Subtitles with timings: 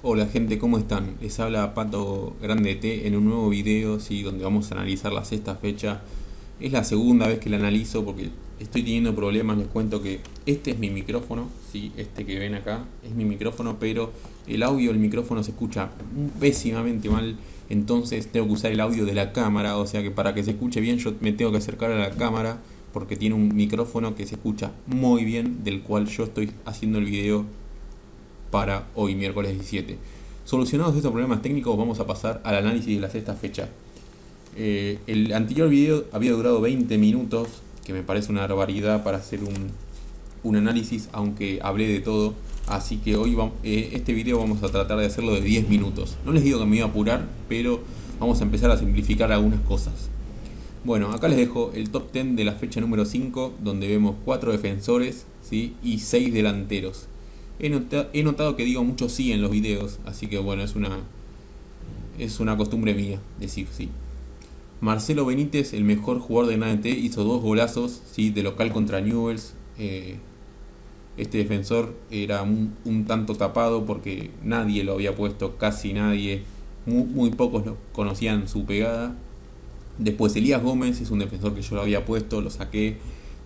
[0.00, 1.16] Hola gente, ¿cómo están?
[1.20, 4.22] Les habla Pato Grande T en un nuevo video, ¿sí?
[4.22, 6.02] donde vamos a analizar la sexta fecha.
[6.60, 8.30] Es la segunda vez que la analizo porque
[8.60, 9.58] estoy teniendo problemas.
[9.58, 11.90] Les cuento que este es mi micrófono, ¿sí?
[11.96, 14.12] este que ven acá es mi micrófono, pero
[14.46, 15.90] el audio del micrófono se escucha
[16.38, 17.36] pésimamente mal.
[17.68, 20.52] Entonces tengo que usar el audio de la cámara, o sea que para que se
[20.52, 22.60] escuche bien yo me tengo que acercar a la cámara
[22.92, 27.06] porque tiene un micrófono que se escucha muy bien, del cual yo estoy haciendo el
[27.06, 27.44] video
[28.50, 29.98] para hoy, miércoles 17.
[30.44, 33.68] Solucionados estos problemas técnicos, vamos a pasar al análisis de la sexta fecha.
[34.56, 37.48] Eh, el anterior video había durado 20 minutos,
[37.84, 39.70] que me parece una barbaridad para hacer un,
[40.42, 42.34] un análisis, aunque hablé de todo.
[42.66, 46.16] Así que hoy vamos, eh, este video vamos a tratar de hacerlo de 10 minutos.
[46.24, 47.80] No les digo que me iba a apurar, pero
[48.18, 50.10] vamos a empezar a simplificar algunas cosas.
[50.84, 54.52] Bueno, acá les dejo el top 10 de la fecha número 5, donde vemos 4
[54.52, 55.74] defensores ¿sí?
[55.82, 57.06] y 6 delanteros.
[57.60, 61.00] He, notado que digo mucho sí en los videos, así que bueno, es una,
[62.18, 63.88] es una costumbre mía decir sí.
[64.80, 68.30] Marcelo Benítez, el mejor jugador de NADT, hizo dos golazos ¿sí?
[68.30, 69.54] de local contra Newells.
[69.76, 70.18] Eh,
[71.16, 76.44] este defensor era un, tanto tapado porque nadie lo había puesto, casi nadie,
[76.86, 79.16] muy, pocos conocían su pegada.
[79.98, 82.98] Después Elías Gómez es un defensor que yo lo había puesto, lo saqué.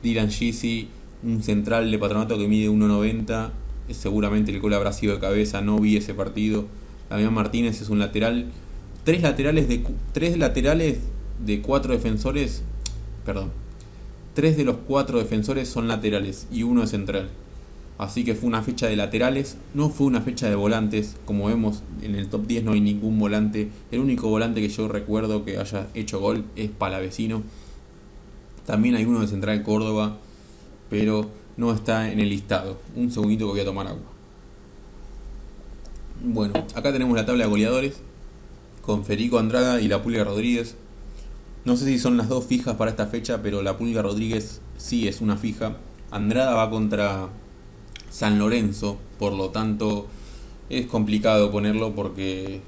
[0.03, 0.89] Dylan Gisi,
[1.23, 3.53] un central de patronato que mide 1.90
[3.91, 6.67] seguramente el gol habrá sido de cabeza, no vi ese partido.
[7.11, 8.51] Damián Martínez es un lateral.
[9.05, 10.99] Tres laterales de tres laterales
[11.45, 12.63] de cuatro defensores.
[13.25, 13.51] Perdón.
[14.35, 17.29] Tres de los cuatro defensores son laterales y uno es central.
[17.99, 21.17] Así que fue una fecha de laterales, no fue una fecha de volantes.
[21.25, 23.69] Como vemos en el top 10 no hay ningún volante.
[23.91, 27.43] El único volante que yo recuerdo que haya hecho gol es Palavecino.
[28.67, 30.19] También hay uno de Central Córdoba,
[30.89, 32.79] pero no está en el listado.
[32.97, 34.03] Un segundito que voy a tomar agua.
[36.25, 38.01] Bueno, acá tenemos la tabla de goleadores
[38.81, 40.77] con Federico Andrada y la Pulga Rodríguez.
[41.65, 45.09] No sé si son las dos fijas para esta fecha, pero la Pulga Rodríguez sí
[45.09, 45.77] es una fija.
[46.11, 47.29] Andrada va contra
[48.11, 50.07] San Lorenzo, por lo tanto
[50.69, 52.61] es complicado ponerlo porque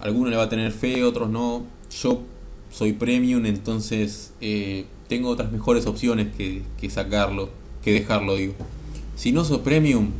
[0.00, 1.64] alguno le va a tener fe, otros no.
[1.90, 2.22] Yo
[2.70, 8.54] soy premium, entonces eh, tengo otras mejores opciones que, que sacarlo que dejarlo, digo.
[9.14, 10.10] Si no sos premium,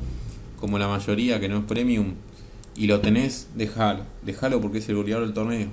[0.61, 2.15] como la mayoría que no es premium,
[2.77, 4.05] y lo tenés, déjalo.
[4.23, 5.69] Déjalo porque es el goleador del torneo.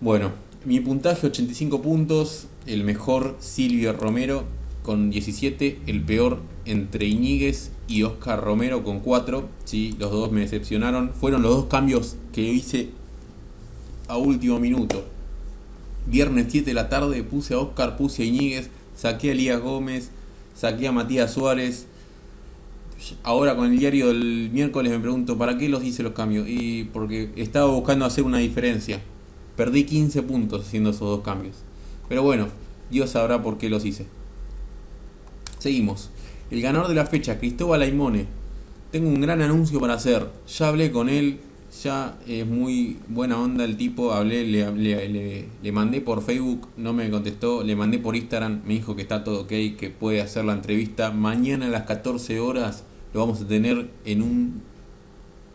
[0.00, 0.32] Bueno,
[0.64, 4.44] mi puntaje 85 puntos, el mejor Silvio Romero
[4.82, 9.94] con 17, el peor entre Iñiguez y Oscar Romero con 4, ¿sí?
[9.98, 12.90] los dos me decepcionaron, fueron los dos cambios que hice
[14.08, 15.04] a último minuto.
[16.06, 20.10] Viernes 7 de la tarde puse a Oscar, puse a Iñiguez, saqué a Elías Gómez,
[20.54, 21.86] saqué a Matías Suárez.
[23.22, 26.48] Ahora con el diario del miércoles me pregunto, ¿para qué los hice los cambios?
[26.48, 29.00] Y porque estaba buscando hacer una diferencia.
[29.56, 31.56] Perdí 15 puntos haciendo esos dos cambios.
[32.08, 32.48] Pero bueno,
[32.90, 34.06] Dios sabrá por qué los hice.
[35.58, 36.10] Seguimos.
[36.50, 38.26] El ganador de la fecha, Cristóbal Aimone.
[38.90, 40.28] Tengo un gran anuncio para hacer.
[40.46, 41.40] Ya hablé con él,
[41.82, 47.10] ya es muy buena onda el tipo, hablé, le, le, mandé por Facebook, no me
[47.10, 50.52] contestó, le mandé por Instagram, me dijo que está todo ok, que puede hacer la
[50.52, 51.10] entrevista.
[51.10, 54.62] Mañana a las 14 horas lo vamos a tener en un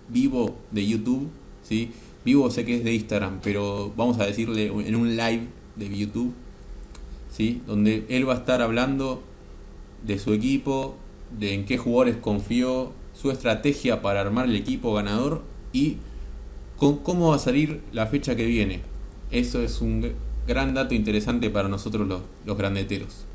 [0.10, 1.30] vivo de YouTube,
[1.64, 1.92] ¿sí?
[2.26, 6.34] Vivo sé que es de Instagram, pero vamos a decirle en un live de YouTube,
[7.32, 7.62] ¿sí?
[7.66, 9.24] Donde él va a estar hablando
[10.06, 10.96] de su equipo,
[11.38, 15.44] de en qué jugadores confió, su estrategia para armar el equipo ganador
[15.74, 15.98] y
[16.80, 18.82] cómo va a salir la fecha que viene.
[19.32, 20.14] Eso es un
[20.48, 23.26] gran dato interesante para nosotros los, los grandeteros.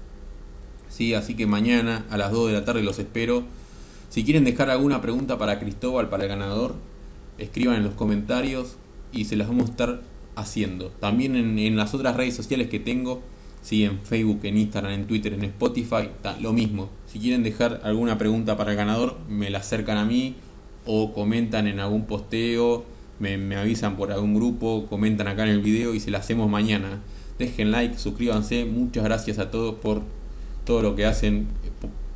[0.89, 3.45] Sí, así que mañana a las 2 de la tarde los espero.
[4.11, 6.75] Si quieren dejar alguna pregunta para Cristóbal, para el ganador,
[7.39, 8.77] escriban en los comentarios
[9.13, 10.03] y se las vamos a estar
[10.37, 10.89] haciendo.
[11.01, 13.23] También en, las otras redes sociales que tengo,
[13.63, 16.91] sí, en Facebook, en Instagram, en Twitter, en Spotify, lo mismo.
[17.07, 20.37] Si quieren dejar alguna pregunta para el ganador, me la acercan a mí
[20.87, 22.85] o comentan en algún posteo
[23.19, 27.01] me, avisan por algún grupo, comentan acá en el video y se la hacemos mañana.
[27.39, 28.65] Dejen like, suscríbanse.
[28.65, 30.03] Muchas gracias a todos por
[30.65, 31.47] todo lo que hacen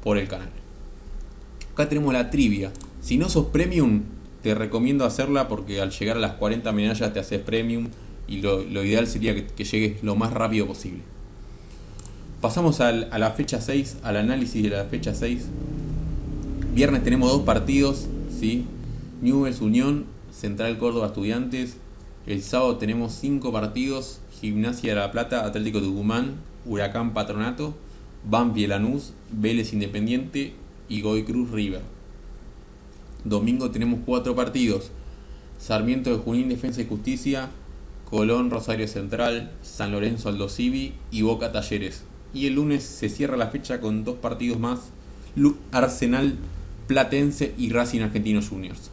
[0.02, 0.50] por el canal.
[1.72, 2.72] Acá tenemos la trivia.
[3.00, 4.02] Si no sos premium,
[4.42, 7.88] te recomiendo hacerla porque al llegar a las 40 medallas te haces premium
[8.26, 11.02] y lo, ideal sería que, llegues lo más rápido posible.
[12.40, 15.46] Pasamos a la fecha 6, al análisis de la fecha 6.
[16.74, 18.06] Viernes tenemos dos partidos,
[18.38, 18.64] ¿sí?
[19.20, 20.04] Newell's Unión
[20.38, 21.78] Central Córdoba Estudiantes.
[22.24, 27.74] El sábado tenemos cinco partidos: Gimnasia de la Plata, Atlético Tucumán, Huracán Patronato,
[28.24, 30.52] Bampi Lanús, Vélez Independiente
[30.88, 31.80] y Goy Cruz River.
[33.24, 34.92] Domingo tenemos cuatro partidos.
[35.58, 37.48] Sarmiento de Junín, Defensa y Justicia,
[38.08, 42.04] Colón, Rosario Central, San Lorenzo, Aldo Civi y Boca Talleres.
[42.32, 44.78] Y el lunes se cierra la fecha con dos partidos más,
[45.72, 46.36] Arsenal
[46.86, 48.92] Platense y Racing Argentino Juniors.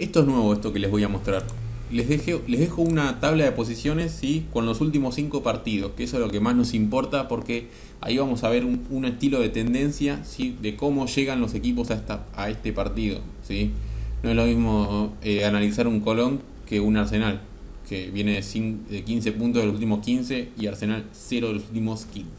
[0.00, 1.44] Esto es nuevo, esto que les voy a mostrar.
[1.92, 4.46] Les, les dejo una tabla de posiciones ¿sí?
[4.50, 7.68] con los últimos cinco partidos, que eso es lo que más nos importa porque
[8.00, 10.56] ahí vamos a ver un, estilo de tendencia ¿sí?
[10.62, 13.20] de cómo llegan los equipos a, a este partido.
[13.46, 13.72] ¿sí?
[14.22, 17.42] No es lo mismo eh, analizar un Colón que un Arsenal,
[17.86, 21.64] que viene de, de 15 puntos de los últimos 15 y Arsenal 0 de los
[21.64, 22.30] últimos 15.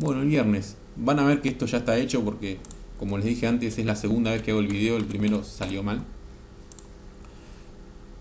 [0.00, 0.76] Bueno, el viernes.
[0.96, 2.58] Van a ver que esto ya está hecho porque,
[3.02, 5.82] como les dije antes, es la segunda vez que hago el video, el primero salió
[5.82, 6.04] mal.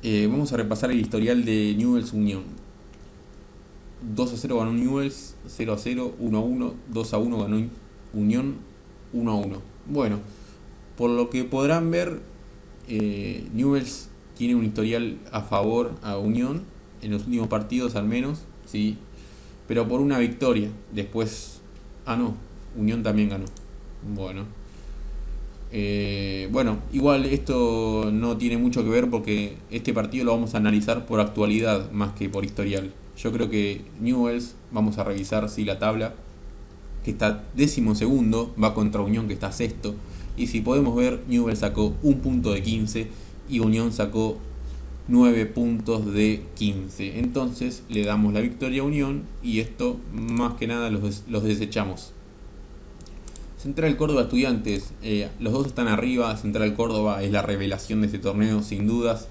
[0.02, 2.42] Eh, vamos a repasar el historial de Newells Unión.
[4.16, 7.68] 2 a 0 ganó Newells, 0 a 0, 1 a 1, 2 a 1 ganó
[8.16, 8.56] Unión,
[9.14, 9.62] 1 a 1.
[9.88, 10.18] Bueno,
[10.98, 12.20] por lo que podrán ver,
[12.88, 16.64] eh, Newells tiene un historial a favor a Unión,
[17.04, 18.98] en los últimos partidos al menos, sí,
[19.68, 20.70] pero por una victoria.
[20.92, 21.62] Después,
[22.08, 22.36] ah no,
[22.76, 23.46] Unión también ganó.
[24.16, 24.61] Bueno.
[25.74, 30.58] Eh, bueno, igual esto no tiene mucho que ver porque este partido lo vamos a
[30.58, 32.92] analizar por actualidad más que por historial.
[33.18, 36.14] Yo creo que Newells, vamos a revisar si la tabla,
[37.04, 39.96] que está décimo segundo, va contra Unión que está sexto.
[40.38, 43.08] Y si podemos ver, Newells sacó un punto de 15
[43.50, 44.38] y Unión sacó
[45.08, 47.20] 9 puntos de 15.
[47.20, 52.14] Entonces le damos la victoria a Unión y esto más que nada los, los desechamos.
[53.62, 58.18] Central Córdoba Estudiantes, eh, los dos están arriba, Central Córdoba es la revelación de este
[58.18, 59.28] torneo sin dudas.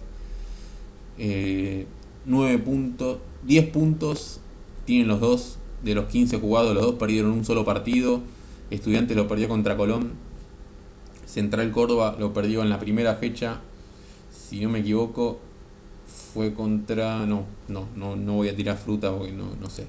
[1.19, 1.87] 9
[2.29, 4.39] eh, puntos, 10 puntos
[4.85, 8.21] tienen los dos de los 15 jugados, los dos perdieron un solo partido.
[8.71, 10.13] Estudiantes lo perdió contra Colón.
[11.27, 13.59] Central Córdoba lo perdió en la primera fecha.
[14.33, 15.41] Si no me equivoco,
[16.33, 17.27] fue contra.
[17.27, 19.89] No, no, no, no voy a tirar fruta porque no, no sé.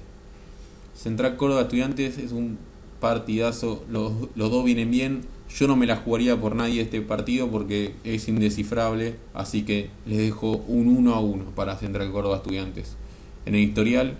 [0.96, 2.58] Central Córdoba Estudiantes es un
[3.02, 5.22] partidazo, los, dos vienen bien.
[5.54, 10.18] Yo no me la jugaría por nadie este partido porque es indescifrable, así que les
[10.18, 12.96] dejo un 1 a 1 para Central Córdoba Estudiantes.
[13.44, 14.16] En el historial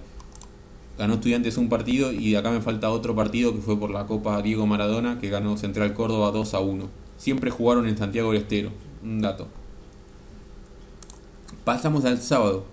[0.99, 4.06] ganó Estudiantes un partido y de acá me falta otro partido que fue por la
[4.06, 6.88] Copa Diego Maradona que ganó Central Córdoba 2 a 1.
[7.17, 8.70] Siempre jugaron en Santiago del Estero,
[9.02, 9.46] un dato.
[11.64, 12.64] Pasamos al sábado.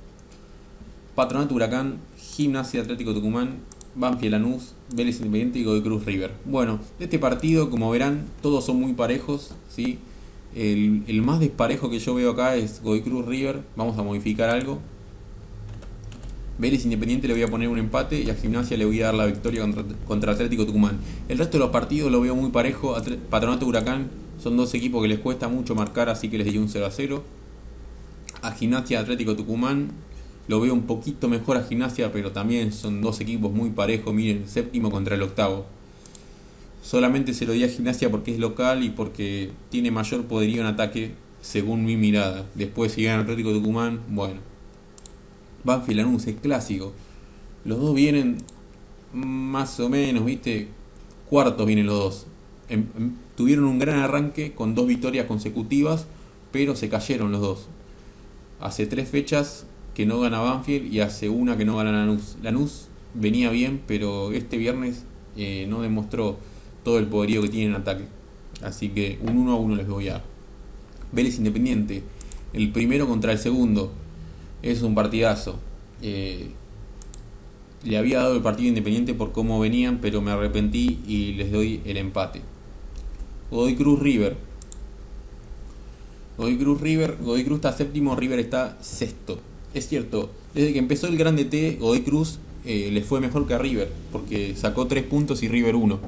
[1.13, 3.59] Patronato Huracán, Gimnasia Atlético Tucumán
[3.95, 6.31] Banfield Lanús, Vélez Independiente y Godoy Cruz River.
[6.45, 9.99] Bueno, de este partido, como verán, todos son muy parejos, ¿sí?
[10.55, 13.61] El, más desparejo que yo veo acá es Godoy Cruz River.
[13.75, 14.79] Vamos a modificar algo.
[16.57, 19.15] Vélez Independiente le voy a poner un empate y a Gimnasia le voy a dar
[19.15, 20.99] la victoria contra, contra Atlético Tucumán.
[21.29, 22.95] El resto de los partidos lo veo muy parejo.
[23.29, 24.09] Patronato Huracán
[24.41, 26.91] son dos equipos que les cuesta mucho marcar, así que les di un 0 a
[26.91, 27.23] 0.
[28.41, 29.91] A Gimnasia Atlético Tucumán
[30.49, 34.11] lo veo un poquito mejor a Gimnasia, pero también son dos equipos muy parejos.
[34.11, 35.67] Miren, séptimo contra el octavo.
[36.81, 40.65] Solamente se lo di a Gimnasia porque es local y porque tiene mayor poderío en
[40.65, 42.47] ataque, según mi mirada.
[42.55, 44.39] Después, si gana Atlético Tucumán, bueno.
[45.63, 46.93] Banfield Lanús es clásico.
[47.63, 48.37] Los dos vienen
[49.13, 50.69] más o menos, ¿viste?
[51.29, 52.27] Cuartos vienen los dos.
[52.69, 56.07] Em, em, tuvieron un gran arranque con dos victorias consecutivas,
[56.51, 57.67] pero se cayeron los dos.
[58.59, 59.67] Hace tres fechas
[59.99, 62.37] que no gana Banfield y hace una que no gana Lanús.
[62.41, 65.03] Lanús venía bien, pero este viernes
[65.35, 66.37] eh, no demostró
[66.85, 68.05] todo el poderío que tiene en ataque.
[68.63, 70.23] Así que un 1 a 1 les voy a dar.
[71.11, 72.01] Vélez Independiente,
[72.53, 73.91] el primero contra el segundo.
[74.61, 75.59] Es un partidazo.
[76.01, 76.47] Eh,
[77.83, 81.81] le había dado el partido Independiente por cómo venían, pero me arrepentí y les doy
[81.83, 82.39] el empate.
[83.51, 84.37] Godoy Cruz River.
[86.37, 89.41] Godoy Cruz River, Godoy Cruz está séptimo, River está sexto
[89.73, 93.53] es cierto, desde que empezó el Grande T, Godoy Cruz eh, le fue mejor que
[93.53, 95.99] a River, porque sacó 3 puntos y River 1.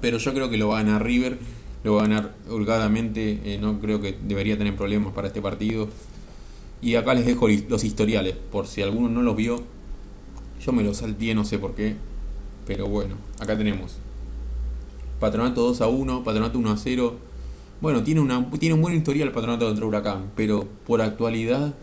[0.00, 1.38] Pero yo creo que lo va a ganar River,
[1.82, 5.88] lo va a ganar holgadamente, eh, no creo que debería tener problemas para este partido.
[6.80, 9.62] Y acá les dejo los historiales, por si alguno no los vio.
[10.64, 11.96] Yo me los salté, no sé por qué.
[12.66, 13.96] Pero bueno, acá tenemos.
[15.18, 17.16] Patronato 2 a 1, Patronato 1 a 0.
[17.80, 21.74] Bueno, tiene, una, tiene un buen historial Patronato contra Huracán, pero por actualidad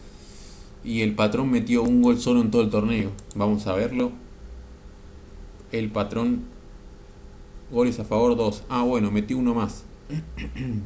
[0.86, 3.10] y el patrón metió un gol solo en todo el torneo.
[3.36, 4.12] Vamos a verlo.
[5.72, 6.44] El patrón,
[7.72, 8.64] goles a favor 2.
[8.70, 9.84] Ah, bueno, metió uno más.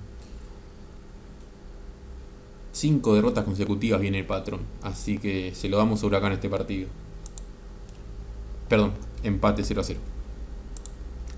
[2.72, 4.62] Cinco derrotas consecutivas viene el patrón.
[4.82, 6.88] Así que se lo damos a Huracán este partido.
[8.70, 10.00] Perdón, empate 0 a 0.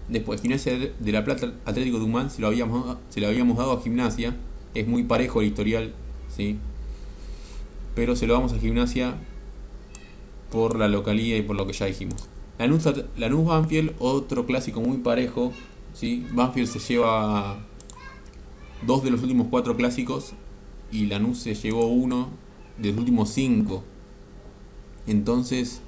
[0.08, 3.82] Después, Gimnasia de la Plata Atlético Dumán se lo habíamos, se lo habíamos dado a
[3.82, 4.36] Gimnasia.
[4.76, 5.94] Es muy parejo el historial,
[6.30, 6.60] ¿sí?
[7.96, 9.16] Pero se lo damos a Gimnasia
[10.52, 12.28] por la localía y por lo que ya dijimos.
[12.60, 15.52] Lanús, Lanús Banfield, otro clásico muy parejo.
[15.94, 16.26] ¿sí?
[16.32, 17.60] Banfield se lleva
[18.86, 20.34] dos de los últimos cuatro clásicos
[20.92, 22.30] y Lanús se llevó uno
[22.78, 23.84] de los últimos cinco.
[25.08, 25.82] Entonces,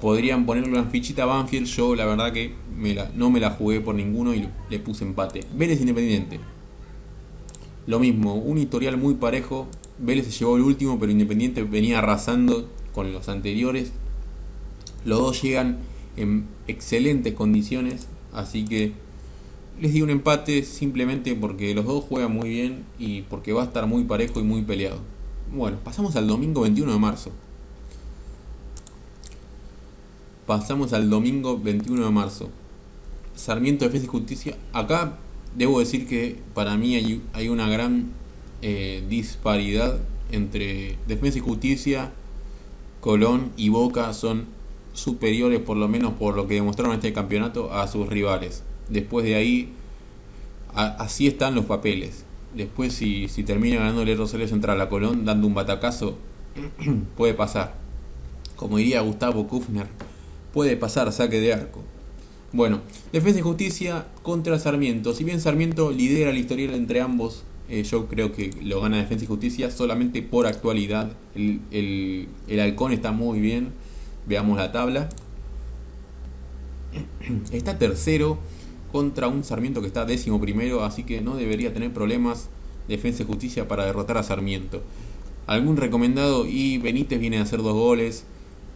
[0.00, 1.66] podrían ponerle una fichita a Banfield.
[1.66, 2.54] Yo, la verdad, que
[3.14, 5.40] no me la jugué por ninguno y le puse empate.
[5.54, 6.40] Vélez Independiente.
[7.86, 9.66] Lo mismo, un historial muy parejo.
[9.98, 13.92] Vélez se llevó el último, pero Independiente venía arrasando con los anteriores.
[15.04, 15.78] Los dos llegan
[16.16, 18.92] en excelentes condiciones, así que
[19.80, 23.66] les di un empate simplemente porque los dos juegan muy bien y porque va a
[23.66, 24.98] estar muy parejo y muy peleado.
[25.52, 27.30] Bueno, pasamos al domingo 21 de marzo.
[30.46, 32.50] Pasamos al domingo 21 de marzo.
[33.34, 34.56] Sarmiento Defensa y Justicia.
[34.72, 35.18] Acá
[35.56, 36.96] debo decir que para mí
[37.32, 38.12] hay, una gran
[38.66, 39.98] eh, disparidad
[40.32, 42.12] entre Defensa y Justicia,
[43.02, 44.46] Colón y Boca son
[44.94, 48.62] superiores por lo menos por lo que demostraron este campeonato a sus rivales.
[48.88, 49.74] Después de ahí,
[50.72, 52.24] así están los papeles.
[52.54, 56.16] Después si, si termina ganando el Rosario Central a Colón dando un batacazo,
[57.18, 57.74] puede pasar.
[58.56, 59.88] Como diría Gustavo Kufner,
[60.54, 61.82] puede pasar saque de arco.
[62.50, 62.80] Bueno,
[63.12, 65.12] Defensa y Justicia contra Sarmiento.
[65.12, 69.24] Si bien Sarmiento lidera la historia entre ambos, eh, yo creo que lo gana Defensa
[69.24, 71.12] y Justicia solamente por actualidad.
[71.34, 73.72] El, el, el halcón está muy bien.
[74.26, 75.08] Veamos la tabla.
[77.52, 78.38] Está tercero
[78.92, 82.48] contra un Sarmiento que está décimo primero, así que no debería tener problemas
[82.86, 84.82] Defensa y Justicia para derrotar a Sarmiento.
[85.46, 88.24] Algún recomendado y Benítez viene a hacer dos goles.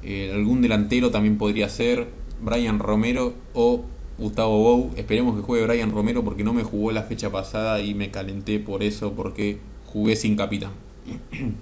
[0.02, 2.08] Eh, algún delantero también podría ser
[2.42, 3.84] Brian Romero o
[4.18, 4.90] Gustavo Bou.
[4.96, 8.58] Esperemos que juegue Brian Romero porque no me jugó la fecha pasada y me calenté
[8.58, 10.72] por eso porque jugué sin capitán.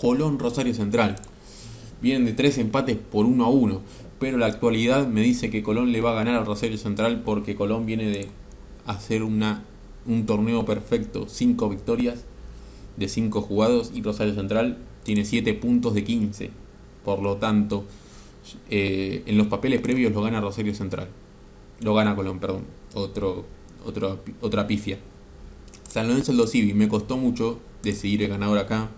[0.00, 1.16] Colón Rosario Central.
[2.00, 3.80] Vienen de tres empates por 1 a 1.
[4.18, 7.54] Pero la actualidad me dice que Colón le va a ganar a Rosario Central porque
[7.54, 8.28] Colón viene de
[8.86, 9.62] hacer una,
[10.06, 11.26] un torneo perfecto.
[11.28, 12.24] Cinco victorias
[12.96, 16.50] de 5 jugados y Rosario Central tiene 7 puntos de 15.
[17.04, 17.84] Por lo tanto,
[18.70, 21.08] eh, en los papeles previos lo gana Rosario Central.
[21.80, 22.64] Lo gana Colón, perdón.
[22.94, 23.44] Otro,
[23.84, 24.98] otro, otra pifia.
[25.88, 26.74] San Lorenzo el Civi.
[26.74, 28.88] Me costó mucho decidir el ganador acá.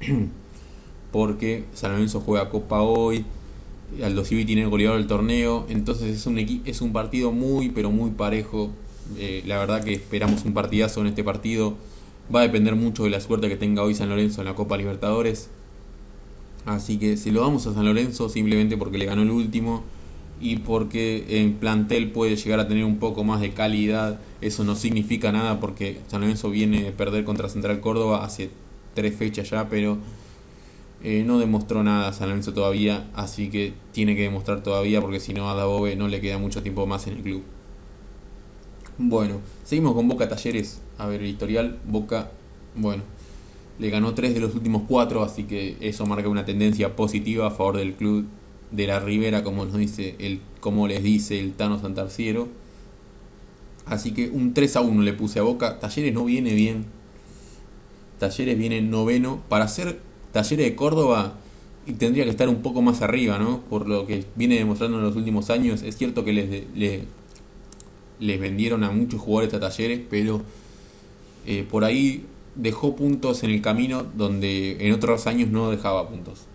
[1.12, 3.24] Porque San Lorenzo juega Copa hoy.
[4.02, 5.66] Aldo Civi tiene el goleador del torneo.
[5.68, 8.70] Entonces es un, es un partido muy, pero muy parejo.
[9.18, 11.74] Eh, la verdad que esperamos un partidazo en este partido.
[12.34, 14.76] Va a depender mucho de la suerte que tenga hoy San Lorenzo en la Copa
[14.76, 15.50] Libertadores.
[16.64, 19.82] Así que si lo damos a San Lorenzo simplemente porque le ganó el último
[20.42, 24.74] y porque en plantel puede llegar a tener un poco más de calidad, eso no
[24.74, 28.50] significa nada porque San Lorenzo viene de perder contra Central Córdoba hace
[28.94, 29.98] tres fechas ya, pero
[31.04, 35.32] eh, no demostró nada San Lorenzo todavía, así que tiene que demostrar todavía porque si
[35.32, 37.44] no a Dabove no le queda mucho tiempo más en el club.
[38.98, 40.80] Bueno, seguimos con Boca Talleres.
[40.98, 41.78] A ver el historial.
[41.86, 42.30] Boca,
[42.76, 43.02] bueno,
[43.78, 47.50] le ganó tres de los últimos cuatro, así que eso marca una tendencia positiva a
[47.50, 48.26] favor del club
[48.72, 52.48] de la Ribera, como nos dice el, como les dice el Tano Santarciero.
[53.86, 55.78] Así que un 3 a 1 le puse a Boca.
[55.78, 56.86] Talleres no viene bien.
[58.18, 59.42] Talleres viene noveno.
[59.48, 60.00] Para ser
[60.32, 61.34] Talleres de Córdoba
[61.86, 63.60] y tendría que estar un poco más arriba, ¿no?
[63.62, 65.82] Por lo que viene demostrando en los últimos años.
[65.82, 66.64] Es cierto que les,
[68.18, 70.42] les, vendieron a muchos jugadores a Talleres, pero
[71.46, 72.24] eh, por ahí
[72.54, 76.46] dejó puntos en el camino donde en otros años no dejaba puntos.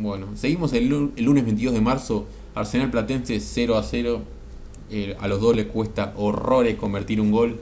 [0.00, 2.26] Bueno, seguimos el, lunes 22 de marzo.
[2.54, 4.20] Arsenal Platense 0 a 0.
[4.90, 7.58] Eh, a los dos les cuesta horrores convertir un gol.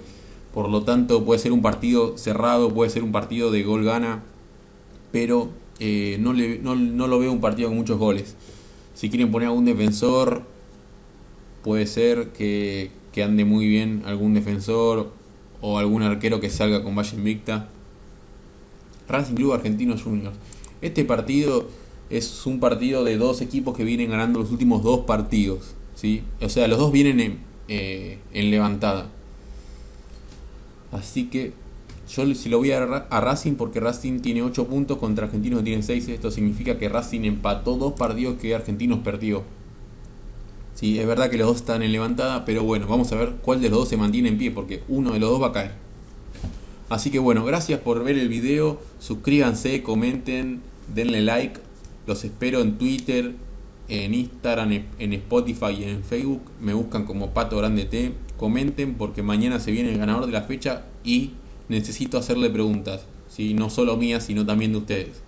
[0.53, 4.23] Por lo tanto, puede ser un partido cerrado, puede ser un partido de gol gana.
[5.13, 5.49] Pero
[5.81, 8.37] eh, no, lo veo un partido con muchos goles.
[8.95, 10.43] Si quieren poner algún defensor,
[11.65, 15.11] puede ser que, que ande muy bien algún defensor
[15.63, 17.71] o algún arquero que salga con Valle Invicta.
[19.09, 20.37] Racing Club Argentino Juniors.
[20.83, 21.69] Este partido
[22.11, 25.75] es un partido de dos equipos que vienen ganando los últimos dos partidos.
[25.95, 26.23] ¿sí?
[26.41, 29.09] O sea, los dos vienen en, eh, levantada.
[30.93, 31.53] Así que
[32.09, 35.65] yo se lo voy a, a Racing porque Racing tiene 8 puntos contra Argentinos que
[35.65, 36.09] tienen 6.
[36.09, 39.43] Esto significa que Racing empató dos partidos que Argentinos perdió.
[40.77, 43.63] Sí, es verdad que los dos están en levantada, pero bueno, vamos a ver cuál
[43.63, 45.73] de los dos se mantiene en pie, porque uno de los dos va a caer.
[46.91, 50.61] Así que bueno, gracias por ver el video, suscríbanse, comenten,
[50.95, 51.61] denle like,
[52.07, 53.35] los espero en Twitter,
[53.89, 56.43] en Instagram, en Spotify y en Facebook.
[56.61, 58.13] Me buscan como Pato Grande T.
[58.37, 61.33] Comenten porque mañana se viene el ganador de la fecha y
[61.69, 63.07] necesito hacerle preguntas.
[63.29, 63.55] ¿sí?
[63.55, 65.23] No solo mías, sino también de ustedes.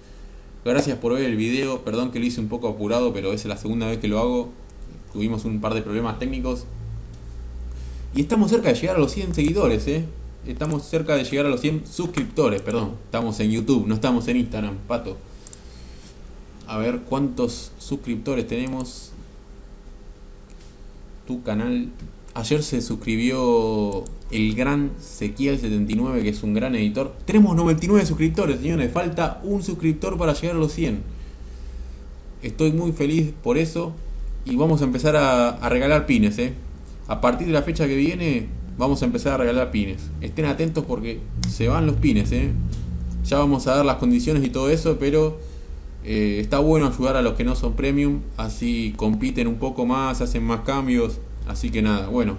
[0.64, 1.84] Gracias por ver el video.
[1.84, 4.50] Perdón que lo hice un poco apurado, pero es la segunda vez que lo hago.
[5.12, 6.64] Tuvimos un par de problemas técnicos.
[8.14, 10.04] Y estamos cerca de llegar a los 100 seguidores, ¿eh?
[10.46, 12.96] Estamos cerca de llegar a los 100 suscriptores, perdón.
[13.04, 15.16] Estamos en YouTube, no estamos en Instagram, pato.
[16.68, 19.12] A ver cuántos suscriptores tenemos.
[21.26, 21.88] Tu canal.
[22.34, 27.14] Ayer se suscribió el gran Sequiel79, que es un gran editor.
[27.24, 28.92] Tenemos 99 suscriptores, señores.
[28.92, 31.00] Falta un suscriptor para llegar a los 100.
[32.42, 33.94] Estoy muy feliz por eso.
[34.44, 36.52] Y vamos a empezar a, a regalar pines, ¿eh?
[37.06, 38.46] A partir de la fecha que viene,
[38.76, 40.10] vamos a empezar a regalar pines.
[40.20, 42.52] Estén atentos porque se van los pines, ¿eh?
[43.24, 45.47] Ya vamos a dar las condiciones y todo eso, pero
[46.04, 50.20] eh, está bueno ayudar a los que no son premium, así compiten un poco más,
[50.20, 51.18] hacen más cambios.
[51.46, 52.36] Así que nada, bueno,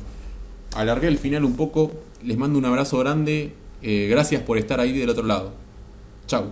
[0.75, 1.91] alargué el final un poco.
[2.23, 3.53] Les mando un abrazo grande.
[3.81, 5.53] Eh, gracias por estar ahí del otro lado.
[6.27, 6.51] Chau.